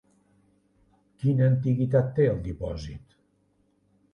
[1.23, 3.17] Quina antiguitat té el dipòsit?